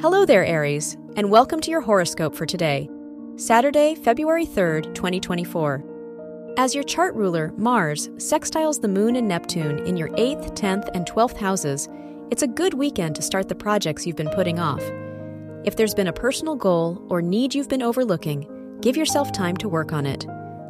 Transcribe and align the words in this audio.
Hello 0.00 0.24
there, 0.24 0.44
Aries, 0.44 0.96
and 1.16 1.28
welcome 1.28 1.60
to 1.60 1.72
your 1.72 1.80
horoscope 1.80 2.32
for 2.32 2.46
today, 2.46 2.88
Saturday, 3.34 3.96
February 3.96 4.46
3rd, 4.46 4.94
2024. 4.94 6.54
As 6.56 6.72
your 6.72 6.84
chart 6.84 7.16
ruler, 7.16 7.52
Mars, 7.56 8.08
sextiles 8.10 8.80
the 8.80 8.86
Moon 8.86 9.16
and 9.16 9.26
Neptune 9.26 9.80
in 9.80 9.96
your 9.96 10.10
8th, 10.10 10.56
10th, 10.56 10.88
and 10.94 11.04
12th 11.04 11.36
houses, 11.38 11.88
it's 12.30 12.44
a 12.44 12.46
good 12.46 12.74
weekend 12.74 13.16
to 13.16 13.22
start 13.22 13.48
the 13.48 13.56
projects 13.56 14.06
you've 14.06 14.14
been 14.14 14.30
putting 14.30 14.60
off. 14.60 14.84
If 15.64 15.74
there's 15.74 15.94
been 15.94 16.06
a 16.06 16.12
personal 16.12 16.54
goal 16.54 17.04
or 17.10 17.20
need 17.20 17.52
you've 17.52 17.68
been 17.68 17.82
overlooking, 17.82 18.78
give 18.80 18.96
yourself 18.96 19.32
time 19.32 19.56
to 19.56 19.68
work 19.68 19.92
on 19.92 20.06
it. 20.06 20.28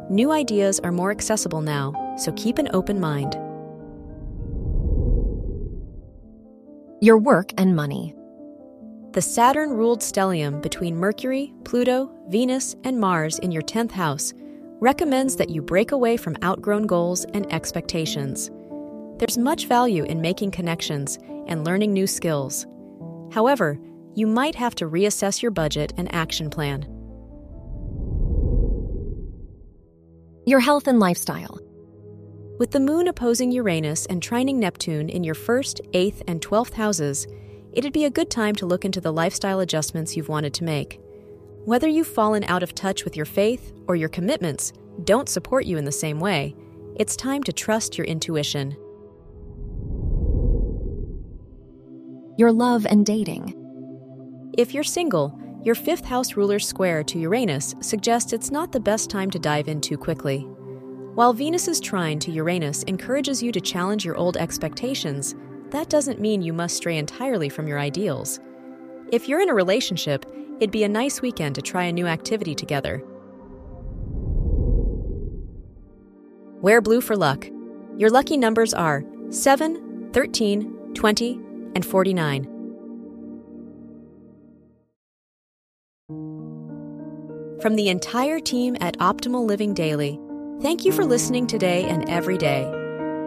New 0.09 0.31
ideas 0.31 0.79
are 0.79 0.91
more 0.91 1.11
accessible 1.11 1.61
now, 1.61 2.15
so 2.17 2.31
keep 2.31 2.57
an 2.57 2.69
open 2.73 2.99
mind. 2.99 3.35
Your 6.99 7.19
work 7.19 7.51
and 7.59 7.75
money. 7.75 8.15
The 9.13 9.21
Saturn 9.23 9.71
ruled 9.71 10.01
stellium 10.01 10.61
between 10.61 10.95
Mercury, 10.95 11.51
Pluto, 11.63 12.11
Venus, 12.27 12.75
and 12.83 12.99
Mars 12.99 13.39
in 13.39 13.51
your 13.51 13.63
10th 13.63 13.89
house 13.89 14.33
recommends 14.81 15.35
that 15.35 15.49
you 15.49 15.63
break 15.63 15.91
away 15.91 16.15
from 16.15 16.37
outgrown 16.43 16.85
goals 16.85 17.25
and 17.33 17.51
expectations. 17.51 18.51
There's 19.17 19.35
much 19.35 19.65
value 19.65 20.03
in 20.03 20.21
making 20.21 20.51
connections 20.51 21.17
and 21.47 21.65
learning 21.65 21.91
new 21.91 22.05
skills. 22.05 22.67
However, 23.31 23.79
you 24.13 24.27
might 24.27 24.53
have 24.53 24.75
to 24.75 24.85
reassess 24.87 25.41
your 25.41 25.51
budget 25.51 25.91
and 25.97 26.13
action 26.13 26.51
plan. 26.51 26.83
Your 30.45 30.59
health 30.59 30.87
and 30.87 30.99
lifestyle. 30.99 31.59
With 32.59 32.69
the 32.69 32.79
moon 32.79 33.07
opposing 33.07 33.51
Uranus 33.51 34.05
and 34.05 34.21
trining 34.21 34.57
Neptune 34.57 35.09
in 35.09 35.23
your 35.23 35.35
first, 35.35 35.81
eighth, 35.93 36.21
and 36.27 36.41
twelfth 36.43 36.73
houses, 36.73 37.25
it'd 37.73 37.93
be 37.93 38.05
a 38.05 38.09
good 38.09 38.29
time 38.29 38.55
to 38.55 38.65
look 38.65 38.85
into 38.85 39.01
the 39.01 39.13
lifestyle 39.13 39.59
adjustments 39.59 40.15
you've 40.15 40.29
wanted 40.29 40.53
to 40.55 40.63
make. 40.63 40.99
Whether 41.65 41.87
you've 41.87 42.07
fallen 42.07 42.43
out 42.45 42.63
of 42.63 42.73
touch 42.73 43.03
with 43.03 43.15
your 43.15 43.25
faith 43.25 43.73
or 43.87 43.95
your 43.95 44.09
commitments 44.09 44.73
don't 45.03 45.29
support 45.29 45.65
you 45.65 45.77
in 45.77 45.85
the 45.85 45.91
same 45.91 46.19
way, 46.19 46.55
it's 46.95 47.15
time 47.15 47.43
to 47.43 47.53
trust 47.53 47.97
your 47.97 48.05
intuition. 48.07 48.71
Your 52.37 52.51
love 52.51 52.85
and 52.85 53.05
dating. 53.05 53.55
If 54.57 54.73
you're 54.73 54.83
single, 54.83 55.37
your 55.63 55.75
fifth 55.75 56.05
house 56.05 56.35
ruler's 56.35 56.65
square 56.65 57.03
to 57.03 57.19
Uranus 57.19 57.75
suggests 57.81 58.33
it's 58.33 58.51
not 58.51 58.71
the 58.71 58.79
best 58.79 59.09
time 59.09 59.29
to 59.31 59.39
dive 59.39 59.67
in 59.67 59.81
too 59.81 59.97
quickly. 59.97 60.39
While 61.15 61.33
Venus's 61.33 61.81
trine 61.81 62.19
to 62.19 62.31
Uranus 62.31 62.83
encourages 62.83 63.43
you 63.43 63.51
to 63.51 63.59
challenge 63.59 64.05
your 64.05 64.15
old 64.15 64.37
expectations, 64.37 65.35
that 65.71 65.89
doesn't 65.89 66.19
mean 66.19 66.41
you 66.41 66.53
must 66.53 66.75
stray 66.75 66.97
entirely 66.97 67.49
from 67.49 67.67
your 67.67 67.79
ideals. 67.79 68.39
If 69.11 69.27
you're 69.27 69.41
in 69.41 69.49
a 69.49 69.53
relationship, 69.53 70.25
it'd 70.59 70.71
be 70.71 70.83
a 70.83 70.89
nice 70.89 71.21
weekend 71.21 71.55
to 71.55 71.61
try 71.61 71.83
a 71.85 71.91
new 71.91 72.07
activity 72.07 72.55
together. 72.55 73.03
Wear 76.61 76.81
blue 76.81 77.01
for 77.01 77.15
luck. 77.15 77.47
Your 77.97 78.09
lucky 78.09 78.37
numbers 78.37 78.73
are 78.73 79.03
7, 79.29 80.11
13, 80.11 80.93
20, 80.93 81.39
and 81.75 81.85
49. 81.85 82.43
From 87.61 87.75
the 87.75 87.89
entire 87.89 88.39
team 88.39 88.77
at 88.79 88.97
Optimal 88.99 89.45
Living 89.45 89.73
Daily, 89.73 90.19
thank 90.61 90.85
you 90.85 90.93
for 90.93 91.03
listening 91.03 91.45
today 91.45 91.83
and 91.85 92.09
every 92.09 92.37
day. 92.37 92.78